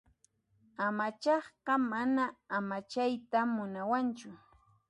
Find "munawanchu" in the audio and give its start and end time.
3.53-4.29